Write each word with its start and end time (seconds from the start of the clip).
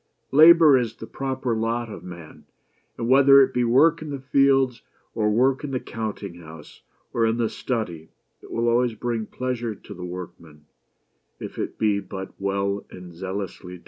Labor 0.31 0.79
is 0.79 0.95
the 0.95 1.05
proper 1.05 1.55
lot 1.55 1.87
of 1.91 2.03
man; 2.03 2.45
and 2.97 3.07
whether 3.07 3.39
it 3.43 3.53
be 3.53 3.63
work 3.63 4.01
in 4.01 4.09
the 4.09 4.19
fields, 4.19 4.81
or 5.13 5.29
work 5.29 5.63
in 5.63 5.69
the 5.69 5.79
counting 5.79 6.41
house, 6.41 6.81
or 7.13 7.23
in 7.27 7.37
the 7.37 7.49
study, 7.49 8.09
it 8.41 8.49
will 8.49 8.67
always 8.67 8.95
bring 8.95 9.27
pleasure 9.27 9.75
to 9.75 9.93
the 9.93 10.03
workman, 10.03 10.65
if 11.39 11.59
it 11.59 11.77
be 11.77 11.99
but 11.99 12.31
well 12.39 12.83
and 12.89 13.13
zealously 13.13 13.73
done. 13.77 13.79